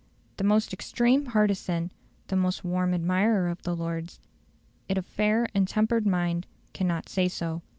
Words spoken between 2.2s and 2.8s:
the most